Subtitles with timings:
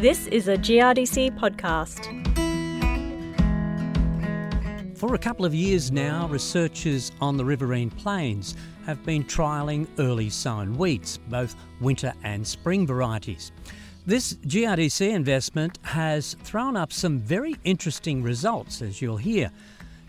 [0.00, 2.06] This is a GRDC podcast.
[4.96, 10.30] For a couple of years now, researchers on the Riverine Plains have been trialling early
[10.30, 13.52] sown wheats, both winter and spring varieties.
[14.06, 19.52] This GRDC investment has thrown up some very interesting results, as you'll hear.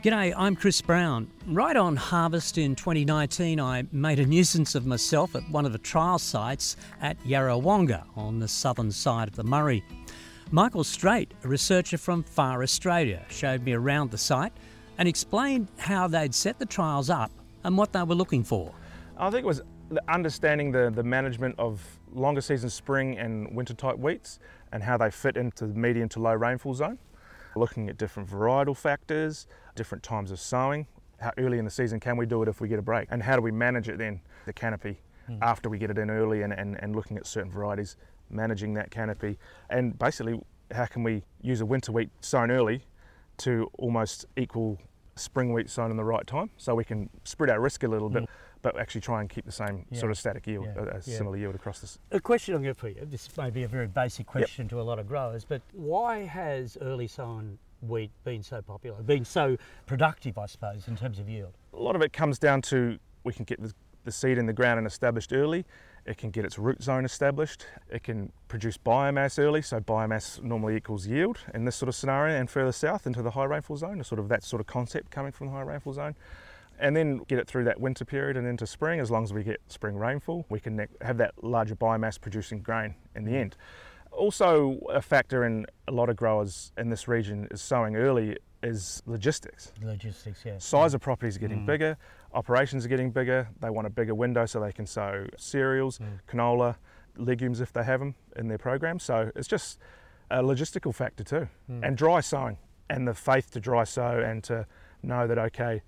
[0.02, 1.30] G'day, I'm Chris Brown.
[1.46, 5.78] Right on harvest in 2019, I made a nuisance of myself at one of the
[5.78, 9.84] trial sites at Yarrawonga on the southern side of the Murray.
[10.50, 14.54] Michael Straight, a researcher from FAR Australia, showed me around the site
[14.98, 17.32] and explained how they'd set the trials up
[17.64, 18.74] and what they were looking for.
[19.20, 19.62] I think it was
[20.08, 21.80] understanding the, the management of
[22.12, 24.40] longer season spring and winter type wheats
[24.72, 26.98] and how they fit into the medium to low rainfall zone
[27.56, 30.88] looking at different varietal factors, different times of sowing,
[31.20, 33.22] how early in the season can we do it if we get a break, and
[33.22, 35.38] how do we manage it then, the canopy, mm.
[35.42, 37.98] after we get it in early and, and, and looking at certain varieties,
[38.30, 39.38] managing that canopy,
[39.70, 40.40] and basically
[40.72, 42.84] how can we use a winter wheat sown early
[43.38, 44.78] to almost equal
[45.16, 48.10] spring wheat sown in the right time so we can spread our risk a little
[48.10, 48.26] mm.
[48.62, 50.00] But actually try and keep the same yeah.
[50.00, 50.84] sort of static yield, yeah.
[50.84, 52.00] a, a similar yield across this.
[52.12, 54.70] A question I'm going to put you, this may be a very basic question yep.
[54.72, 59.26] to a lot of growers, but why has early sown wheat been so popular, been
[59.26, 61.54] so productive, I suppose, in terms of yield?
[61.74, 63.74] A lot of it comes down to we can get the,
[64.04, 65.66] the seed in the ground and established early.
[66.06, 67.68] It can get its root zone established.
[67.92, 72.40] It can produce biomass early, so biomass normally equals yield in this sort of scenario,
[72.40, 75.32] and further south into the high rainfall zone, sort of that sort of concept coming
[75.32, 76.16] from the high rainfall zone
[76.82, 79.00] and then get it through that winter period and into spring.
[79.00, 82.96] As long as we get spring rainfall, we can have that larger biomass producing grain
[83.16, 83.56] in the end.
[84.12, 89.02] Also, a factor in a lot of growers in this region is sowing early is
[89.06, 89.72] logistics.
[89.82, 90.58] Logistics, yeah.
[90.58, 91.66] Size of properties are getting mm.
[91.66, 91.98] bigger,
[92.34, 93.48] operations are getting bigger.
[93.62, 96.20] They want a bigger window so they can sow cereals, mm.
[96.28, 96.76] canola,
[97.16, 99.00] legumes if they have them in their program.
[99.00, 99.80] So it's just
[100.30, 101.48] a logistical factor too.
[101.70, 101.88] Mm.
[101.88, 102.58] And dry sowing
[102.90, 104.66] and the faith to dry sow and to
[105.04, 105.82] know that okay,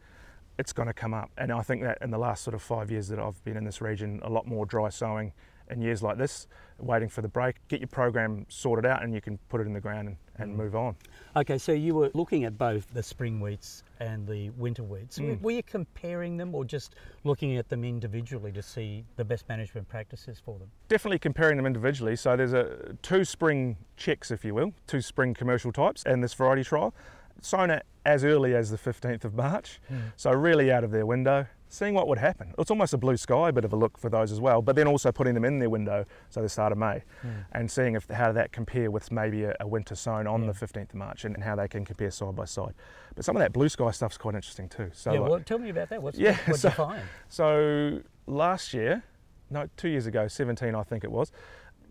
[0.58, 1.32] it's going to come up.
[1.38, 3.64] And I think that in the last sort of five years that I've been in
[3.64, 5.34] this region, a lot more dry sowing
[5.70, 6.48] in years like this,
[6.78, 9.74] waiting for the break, get your program sorted out and you can put it in
[9.74, 10.58] the ground and, and mm.
[10.58, 10.96] move on.
[11.36, 15.20] Okay, so you were looking at both the spring wheats and the winter wheats.
[15.20, 15.42] Mm.
[15.42, 19.88] Were you comparing them or just looking at them individually to see the best management
[19.88, 20.70] practices for them?
[20.90, 22.16] Definitely comparing them individually.
[22.16, 26.34] So there's a two spring checks, if you will, two spring commercial types and this
[26.34, 26.94] variety trial
[27.42, 30.12] sown it as early as the 15th of March, mm.
[30.16, 32.54] so really out of their window, seeing what would happen.
[32.60, 34.88] It's almost a blue sky bit of a look for those as well, but then
[34.88, 37.46] also putting them in their window, so the start of May, mm.
[37.54, 40.52] and seeing if how that compare with maybe a, a winter sown on yeah.
[40.52, 42.74] the 15th of March and, and, how they can compare side by side.
[43.16, 44.92] But some of that blue sky stuff's quite interesting too.
[44.94, 46.02] So yeah, well, tell me about that.
[46.02, 47.04] What's yeah, what so, you find?
[47.30, 49.04] So last year,
[49.50, 51.32] no, two years ago, 17 I think it was,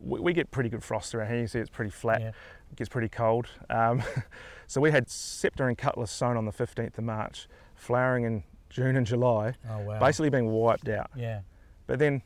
[0.02, 1.40] we, we get pretty good frost around here.
[1.40, 2.20] You see it's pretty flat.
[2.20, 2.28] Yeah.
[2.28, 3.48] It gets pretty cold.
[3.70, 4.02] Um,
[4.66, 8.96] so we had Scepter and Cutlass sown on the 15th of March, flowering in June
[8.96, 10.00] and July, oh, wow.
[10.00, 11.10] basically being wiped out.
[11.14, 11.40] Yeah.
[11.86, 12.22] But then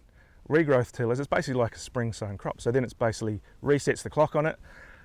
[0.49, 2.61] regrowth tillers, it's basically like a spring sown crop.
[2.61, 4.57] So then it's basically resets the clock on it.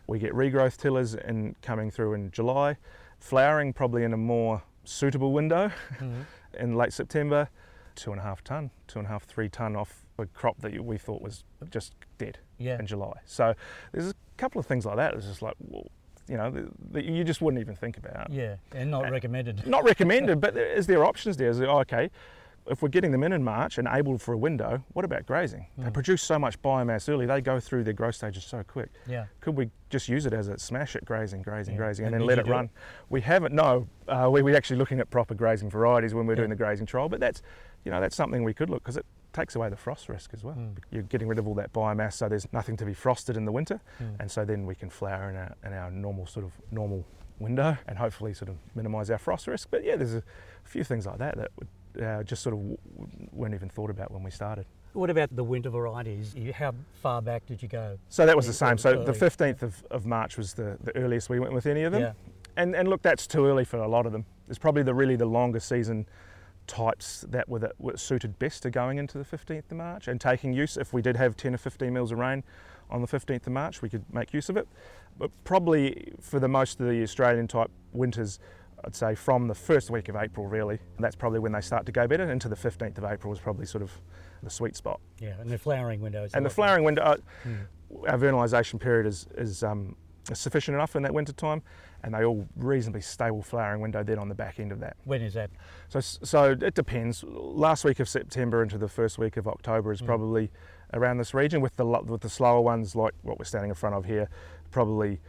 [0.07, 2.77] We get regrowth tillers in coming through in July,
[3.19, 6.21] flowering probably in a more suitable window mm-hmm.
[6.59, 7.49] in late September.
[7.95, 10.79] Two and a half ton, two and a half, three ton off a crop that
[10.83, 12.79] we thought was just dead yeah.
[12.79, 13.13] in July.
[13.25, 13.53] So
[13.91, 15.13] there's a couple of things like that.
[15.13, 15.87] It's just like, well,
[16.27, 18.31] you know, that you just wouldn't even think about.
[18.31, 19.67] Yeah, and not and recommended.
[19.75, 21.49] Not recommended, but is there options there?
[21.49, 22.09] Is there, oh, okay,
[22.67, 25.65] if we're getting them in in March and able for a window, what about grazing?
[25.79, 25.85] Mm.
[25.85, 28.89] They produce so much biomass early, they go through their growth stages so quick.
[29.07, 29.25] Yeah.
[29.39, 31.79] Could we just use it as a smash it, grazing, grazing, yeah.
[31.79, 32.65] grazing, and, and then let it run?
[32.65, 32.71] It?
[33.09, 33.87] We haven't, no.
[34.07, 36.37] Uh, we, we're actually looking at proper grazing varieties when we're yeah.
[36.37, 37.41] doing the grazing trial, but that's,
[37.83, 40.43] you know, that's something we could look, because it takes away the frost risk as
[40.43, 40.55] well.
[40.55, 40.77] Mm.
[40.91, 43.51] You're getting rid of all that biomass, so there's nothing to be frosted in the
[43.51, 44.19] winter, mm.
[44.19, 47.05] and so then we can flower in our, in our normal sort of normal
[47.39, 49.69] window and hopefully sort of minimise our frost risk.
[49.71, 50.23] But yeah, there's a
[50.63, 52.77] few things like that that would, uh, just sort of
[53.33, 54.65] weren't even thought about when we started.
[54.93, 56.35] What about the winter varieties?
[56.53, 57.97] How far back did you go?
[58.09, 58.77] So that was the same.
[58.77, 61.93] So the 15th of, of March was the, the earliest we went with any of
[61.93, 62.01] them.
[62.01, 62.13] Yeah.
[62.57, 64.25] And, and look, that's too early for a lot of them.
[64.49, 66.05] It's probably the really the longest season
[66.71, 70.21] types that were, that were suited best to going into the 15th of March and
[70.21, 70.77] taking use.
[70.77, 72.45] If we did have 10 or 15 mils of rain
[72.89, 74.69] on the 15th of March, we could make use of it.
[75.17, 78.39] But probably for the most of the Australian type winters,
[78.85, 80.79] I'd say from the first week of April, really.
[80.95, 82.31] And that's probably when they start to go better.
[82.31, 83.91] Into the 15th of April is probably sort of
[84.41, 85.01] the sweet spot.
[85.19, 86.25] Yeah, and the flowering window.
[86.33, 87.55] And the flowering window, uh, hmm.
[88.07, 89.97] our vernalisation period is, is um,
[90.33, 91.61] sufficient enough in that winter time,
[92.03, 94.97] and they all reasonably stable flowering window then on the back end of that.
[95.03, 95.51] When is that?
[95.89, 97.23] So, so it depends.
[97.23, 100.05] Last week of September into the first week of October is mm.
[100.05, 100.51] probably
[100.93, 101.61] around this region.
[101.61, 104.29] With the with the slower ones, like what we're standing in front of here,
[104.71, 105.19] probably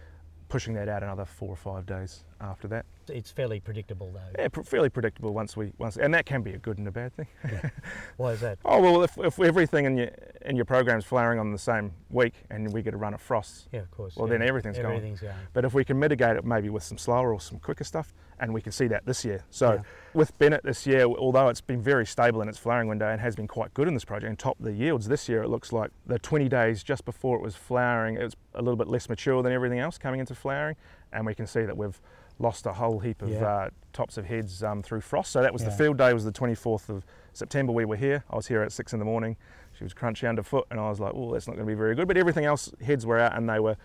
[0.49, 2.85] pushing that out another four or five days after that.
[3.09, 4.21] It's fairly predictable though.
[4.41, 6.91] Yeah, pr- fairly predictable once we once, and that can be a good and a
[6.91, 7.27] bad thing.
[8.17, 8.59] Why is that?
[8.65, 10.11] Oh well, if, if everything in your
[10.45, 13.69] in your program's flowering on the same week, and we get a run of frosts,
[13.73, 14.17] Yeah, of course.
[14.17, 14.39] well yeah.
[14.39, 14.87] then everything's going.
[14.97, 15.35] Everything's going.
[15.53, 18.53] But if we can mitigate it maybe with some slower or some quicker stuff, and
[18.55, 19.45] we can see that this year.
[19.51, 19.83] So Yeah.
[20.15, 23.35] with Bennett this year, although it's been very stable in its flowering window and has
[23.37, 25.91] been quite good in this project and topped the yields this year, it looks like
[26.07, 29.43] the 20 days just before it was flowering, it was a little bit less mature
[29.43, 30.77] than everything else coming into flowering,
[31.13, 32.01] and we can see that we've
[32.43, 33.47] lost a whole heap of Yeah.
[33.47, 35.31] uh, tops of heads um, through frost.
[35.33, 37.73] So that was the field day was the 24th of September.
[37.73, 38.25] We were here.
[38.31, 39.37] I was here at six in the morning.
[39.79, 41.95] She was crunchy underfoot, and I was like, "Oh, that's not going to be very
[41.95, 43.77] good." But everything else, heads were out, and they were.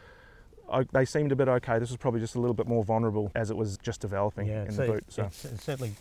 [0.70, 1.80] o- They seemed a bit okay.
[1.80, 4.64] This was probably just a little bit more vulnerable as it was just developing Yeah,
[4.66, 5.06] in the boot.
[5.10, 5.94] So it's, it's certainly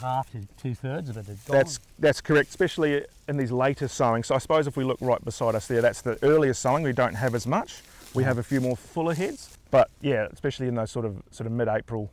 [0.00, 1.56] half to two thirds of it had gone.
[1.56, 4.26] that's that's correct, especially in these later sowings.
[4.26, 6.82] So I suppose if we look right beside us there, that's the earlier sowing.
[6.82, 7.82] We don't have as much.
[8.14, 11.48] We have a few more fuller heads, but yeah, especially in those sort of sort
[11.48, 12.08] of mid-April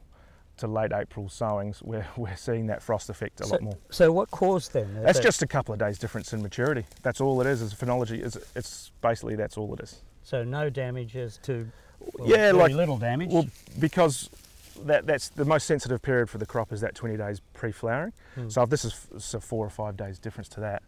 [0.57, 3.77] to late April sowings, we're we're seeing that frost effect a so, lot more.
[3.91, 5.03] So what caused then?
[5.03, 6.85] That's that- just a couple of days difference in maturity.
[7.03, 7.61] That's all it is.
[7.61, 8.23] Is phenology.
[8.23, 10.01] Is it's basically that's all it is.
[10.23, 11.69] so no damages to.
[12.17, 13.31] well, Yeah, very like- little damage.
[13.31, 13.45] Well,
[13.77, 14.29] because
[14.85, 18.13] that that's the most sensitive period for the crop is that 20 days pre-flowering.
[18.35, 18.47] Hmm.
[18.49, 20.81] So if this is so four or five days difference to that,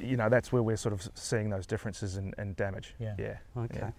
[0.00, 2.94] you know that's where we're sort of seeing those differences in, in damage.
[3.00, 3.14] Yeah.
[3.18, 3.36] Yeah.
[3.56, 3.78] okay.
[3.78, 3.90] yeah.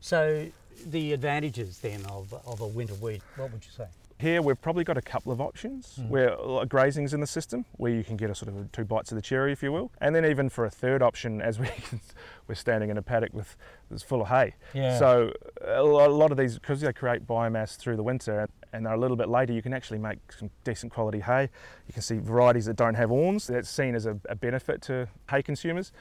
[0.00, 0.46] So
[0.86, 3.86] the advantages then of, of a winter wheat, what would you say?
[4.18, 6.08] Here we've probably got a couple of options Mm.
[6.08, 9.12] where like grazing's in the system, where you can get a sort of two bites
[9.12, 11.68] of the cherry, if you will, and then even for a third option, as we
[12.48, 13.56] we're standing in a paddock with
[13.90, 14.54] that's full of hay.
[14.72, 14.98] Yeah.
[14.98, 15.32] So
[15.62, 19.16] a lot of these, because they create biomass through the winter and they're a little
[19.18, 21.50] bit later, you can actually make some decent quality hay.
[21.86, 23.46] You can see varieties that don't have awns.
[23.48, 25.92] That's seen as a, a benefit to hay consumers,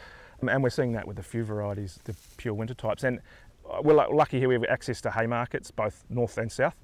[0.41, 3.03] Um, and we're seeing that with a few varieties, the pure winter types.
[3.03, 3.21] And uh,
[3.81, 6.75] we're lucky here we have access to hay markets, both north and south,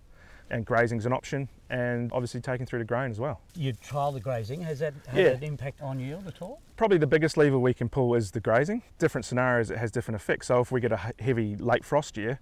[0.50, 3.42] and grazing's an option, and obviously taken through to grain as well.
[3.56, 4.62] You trial the grazing.
[4.62, 5.28] Has that had Yeah.
[5.31, 6.62] an impact on yield at all?
[6.75, 8.83] Probably the biggest lever we can pull is the grazing.
[8.98, 10.48] Different scenarios, it has different effects.
[10.48, 12.39] So if we get a heavy late frost year,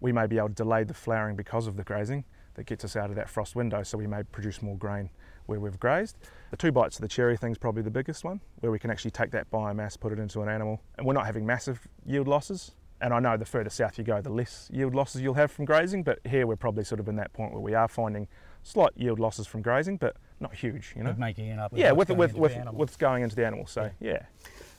[0.00, 2.96] we may be able to delay the flowering because of the grazing that gets us
[2.96, 5.10] out of that frost window, so we may produce more grain
[5.46, 6.16] where we've grazed.
[6.50, 8.90] The two bites of the cherry thing is probably the biggest one, where we can
[8.90, 12.26] actually take that biomass, put it into an animal, and we're not having massive yield
[12.28, 12.72] losses.
[13.00, 15.64] And I know the further south you go, the less yield losses you'll have from
[15.64, 18.28] grazing, but here we're probably sort of in that point where we are finding
[18.62, 21.10] slight yield losses from grazing, but not huge, you know.
[21.10, 21.72] Of making it up.
[21.74, 22.74] Yeah, what's with going with into with the animal.
[22.78, 23.66] what's going into the animal.
[23.66, 24.22] So yeah.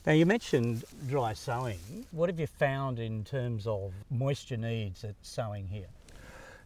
[0.06, 1.80] Now you mentioned dry sowing.
[2.12, 5.88] What have you found in terms of moisture needs at sowing here?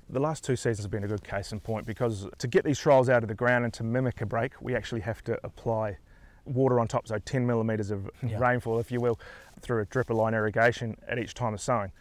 [0.10, 2.80] The last two seasons have been a good case in point because to get these
[2.80, 5.98] trials out of the ground and to mimic a break, we actually have to apply
[6.46, 8.38] water on top, so 10 millimetres of Yeah.
[8.40, 9.20] rainfall, if you will,
[9.62, 11.92] through a dripper line irrigation at each time of sowing.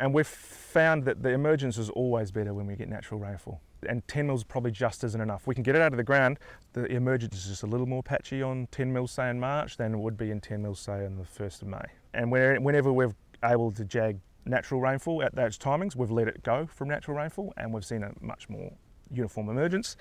[0.00, 3.60] And we've found that the emergence is always better when we get natural rainfall.
[3.88, 5.46] And 10 mils probably just isn't enough.
[5.46, 6.38] We can get it out of the ground.
[6.72, 9.94] The emergence is just a little more patchy on 10 mils, say in March, than
[9.94, 11.84] it would be in 10 mils, say on the 1st of May.
[12.14, 13.14] And whenever we're
[13.44, 17.52] able to jag natural rainfall at those timings, we've let it go from natural rainfall,
[17.56, 18.72] and we've seen a much more
[19.12, 19.96] uniform emergence.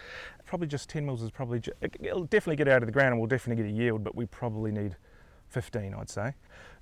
[0.46, 1.62] Probably just 10 mils is probably,
[2.00, 4.26] it'll definitely get out of the ground and we'll definitely get a yield, but we
[4.26, 4.96] probably need
[5.50, 6.34] 15, I'd say.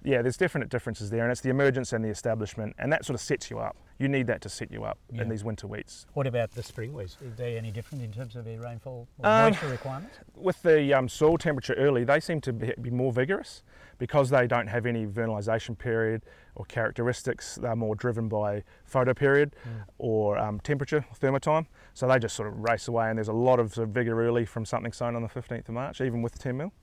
[0.03, 3.15] Yeah, there's definite differences there, and it's the emergence and the establishment, and that sort
[3.15, 3.75] of sets you up.
[3.98, 5.24] You need that to set you up Yeah.
[5.24, 6.05] in these winter wheats.
[6.13, 7.17] What about the spring wheats?
[7.22, 10.17] Are they any different in terms of their rainfall or Um, moisture requirements?
[10.36, 13.63] With the um, soil temperature early, they seem to be, be more vigorous
[13.98, 16.24] because they don't have any vernalisation period
[16.55, 17.55] or characteristics.
[17.55, 19.55] They're more driven by photo period
[19.98, 21.65] or um, temperature, or thermotime.
[21.93, 24.17] So they just sort of race away, and there's a lot of, sort of vigour
[24.24, 26.74] early from something sown on the 15th of March, even with 10 mil.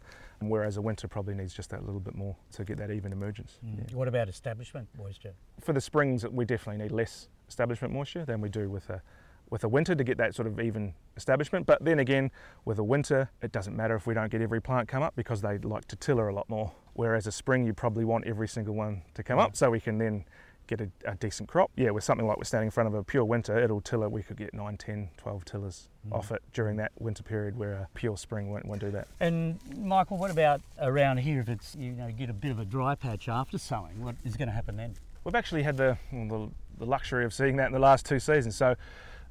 [0.49, 3.59] Whereas a winter probably needs just that little bit more to get that even emergence.
[3.65, 3.79] Mm.
[3.79, 3.97] Yeah.
[3.97, 5.35] What about establishment moisture?
[5.61, 9.03] For the springs, we definitely need less establishment moisture than we do with a
[9.51, 11.67] with a winter to get that sort of even establishment.
[11.67, 12.31] But then again,
[12.65, 15.43] with a winter, it doesn't matter if we don't get every plant come up because
[15.43, 16.73] they like to tiller a lot more.
[16.95, 19.45] Whereas a spring, you probably want every single one to come mm.
[19.45, 20.25] up so we can then
[20.67, 21.71] get a, a decent crop.
[21.77, 24.23] Yeah, with something like we're standing in front of a pure winter, it'll tiller, we
[24.23, 26.17] could get 9, 10, 12 tillers mm.
[26.17, 29.09] off it during that winter period where a pure spring won't, won't do that.
[29.21, 31.41] And Michael, what about around here?
[31.41, 34.37] If it's you know get a bit of a dry patch after sowing, what is
[34.37, 34.95] going to happen then?
[35.25, 38.19] We've actually had the, well, the, the luxury of seeing that in the last two
[38.19, 38.57] seasons.
[38.57, 38.75] So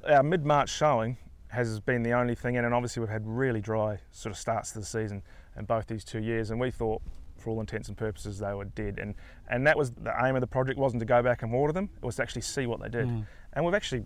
[0.08, 3.98] our mid-March showing has been the only thing in, and obviously we've had really dry
[4.10, 5.22] sort of starts to the season
[5.56, 7.02] in both these two years, and we thought
[7.42, 8.98] for all intents and purposes they were dead.
[9.00, 9.14] And,
[9.48, 11.90] and that was the aim of the project wasn't to go back and water them,
[11.96, 13.08] it was to actually see what they did.
[13.08, 13.26] Mm.
[13.52, 14.04] And we've actually,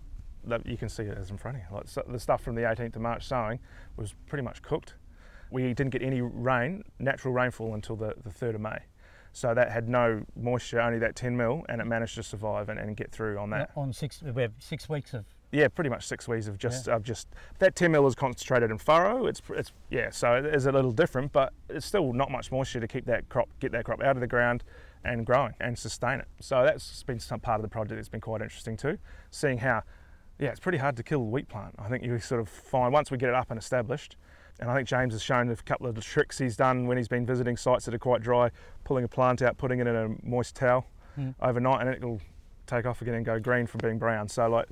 [0.65, 2.61] you can see it as in front of you, like so the stuff from the
[2.61, 3.59] 18th of March sowing
[3.95, 4.95] was pretty much cooked.
[5.49, 8.79] We didn't get any rain, natural rainfall until the, the 3rd of May.
[9.31, 12.79] So that had no moisture, only that 10 mil, and it managed to survive and,
[12.79, 13.69] and get through on that.
[13.75, 15.25] On six, we have six weeks of.
[15.51, 17.27] Yeah, pretty much six weeks of just, of just
[17.59, 19.27] that 10 mil is concentrated in furrow.
[19.27, 22.81] It's, it's yeah, so it is a little different, but it's still not much moisture
[22.81, 24.63] to keep that crop, get that crop out of the ground
[25.05, 26.27] and growing and sustain it.
[26.41, 28.97] So that's been some part of the project that's been quite interesting too,
[29.31, 29.83] seeing how,
[30.37, 31.75] yeah, it's pretty hard to kill a wheat plant.
[31.79, 34.17] I think you sort of find once we get it up and established,
[34.59, 37.07] and I think James has shown a couple of the tricks he's done when he's
[37.07, 38.49] been visiting sites that are quite dry,
[38.83, 40.87] pulling a plant out, putting it in a moist towel
[41.17, 41.33] mm.
[41.41, 42.21] overnight, and it'll
[42.65, 44.27] take off again and go green from being brown.
[44.27, 44.67] So like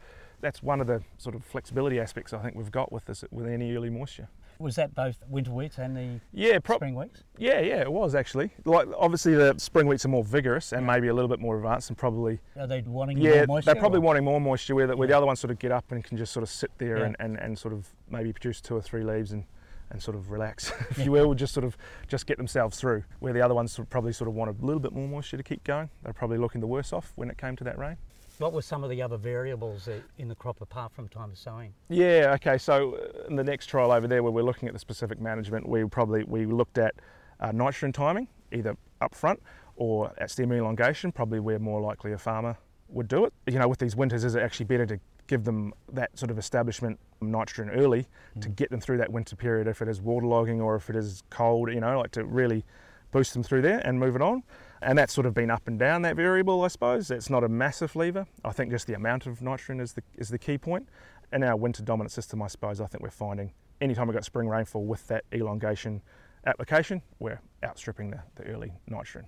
[0.46, 3.48] that's one of the sort of flexibility aspects I think we've got with this with
[3.48, 4.30] any early moisture.
[4.60, 7.24] Was that both winter wheats and the yeah, pro- spring wheats?
[7.38, 8.52] Yeah, yeah, it was actually.
[8.64, 11.90] Like obviously the spring wheats are more vigorous and maybe a little bit more advanced
[11.90, 12.40] and probably.
[12.60, 13.66] Are they wanting yeah, more moisture?
[13.74, 14.04] they're probably or?
[14.04, 16.16] wanting more moisture where, the, where the other ones sort of get up and can
[16.16, 17.06] just sort of sit there yeah.
[17.06, 19.46] and, and, and sort of maybe produce two or three leaves and
[19.92, 23.04] and sort of relax, if you will, just sort of just get themselves through.
[23.20, 25.64] Where the other ones probably sort of want a little bit more moisture to keep
[25.64, 25.90] going.
[26.04, 27.98] They're probably looking the worse off when it came to that rain.
[28.38, 29.88] What were some of the other variables
[30.18, 31.74] in the crop apart from time of sowing?
[31.90, 32.58] Yeah, okay.
[32.58, 35.68] So uh, in the next trial over there, where we're looking at the specific management,
[35.68, 36.96] we probably we looked at
[37.40, 39.42] uh, nitrogen timing, either up front
[39.78, 42.58] or at stem elongation, probably where more likely a farmer
[42.90, 43.34] would do it.
[43.48, 46.38] You know, with these winters, is it actually better to give them that sort of
[46.38, 48.42] establishment nitrogen early mm.
[48.42, 51.24] to get them through that winter period if it is waterlogging or if it is
[51.30, 52.64] cold, you know, like to really
[53.12, 54.44] boost them through there and move it on.
[54.86, 57.10] And that's sort of been up and down that variable, I suppose.
[57.10, 58.28] It's not a massive lever.
[58.46, 60.88] I think just the amount of nitrogen is the, is the key point.
[61.34, 63.52] In our winter dominant system, I suppose, I think we're finding
[63.82, 66.04] anytime we've got spring rainfall with that elongation
[66.46, 69.28] application, we're outstripping the, the early nitrogen.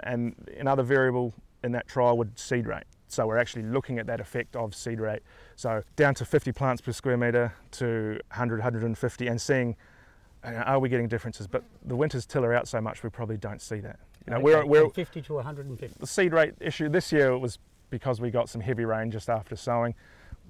[0.00, 2.84] And another variable in that trial would seed rate.
[3.06, 5.22] So we're actually looking at that effect of seed rate.
[5.54, 9.76] So down to 50 plants per square metre to 100, 150 and seeing
[10.44, 11.46] are we getting differences?
[11.46, 13.98] But the winters tiller out so much we probably don't see that.
[14.28, 15.96] You know, okay, we're, we're 50 to 150.
[15.98, 17.58] The seed rate issue this year was
[17.88, 19.94] because we got some heavy rain just after sowing.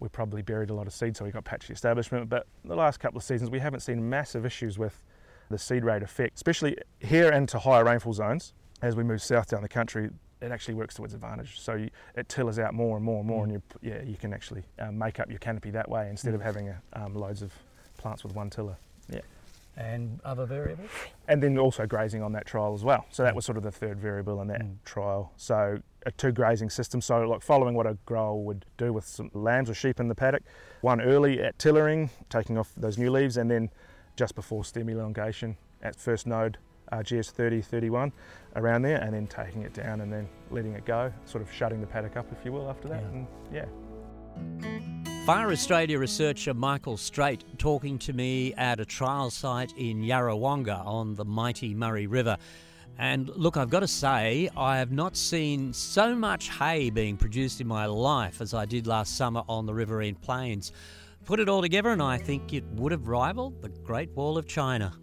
[0.01, 2.29] We probably buried a lot of seed, so we got patchy establishment.
[2.29, 5.05] But the last couple of seasons, we haven't seen massive issues with
[5.49, 8.53] the seed rate effect, especially here into higher rainfall zones.
[8.83, 11.61] As we move south down the country, it actually works to its advantage.
[11.61, 13.45] So you, it tillers out more and more and more, mm.
[13.45, 16.37] and you, yeah, you can actually um, make up your canopy that way instead mm.
[16.37, 17.53] of having a, um, loads of
[17.97, 18.77] plants with one tiller.
[19.09, 19.21] Yeah.
[19.79, 20.91] And other variables?
[21.29, 23.07] And then also grazing on that trial as well.
[23.11, 24.75] So that was sort of the third variable in that mm.
[24.85, 25.33] trial.
[25.37, 27.01] So a two grazing system.
[27.01, 30.17] So like following what a grower would do with some lambs or sheep in the
[30.17, 30.43] paddock.
[30.81, 33.71] One early at tillering, taking off those new leaves, and then
[34.17, 36.59] just before stem elongation at first node
[36.91, 38.13] uh, GS 30, 31
[38.57, 41.81] around there, and then taking it down and then letting it go, sort of shutting
[41.81, 43.03] the paddock up, if you will, after that.
[43.53, 43.65] Yeah.
[44.63, 44.98] And, yeah.
[45.29, 51.17] FAR Australia researcher Michael Straight talking to me at a trial site in Yarrawonga on
[51.17, 52.39] the mighty Murray River.
[52.97, 57.61] And look, I've got to say, I have not seen so much hay being produced
[57.61, 60.73] in my life as I did last summer on the Riverine Plains.
[61.27, 64.47] Put it all together, and I think it would have rivaled the Great Wall of
[64.47, 64.95] China.